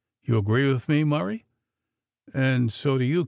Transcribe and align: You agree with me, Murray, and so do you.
You 0.23 0.39
agree 0.39 0.67
with 0.67 0.89
me, 0.89 1.03
Murray, 1.03 1.45
and 2.33 2.73
so 2.73 2.97
do 2.97 3.03
you. 3.03 3.19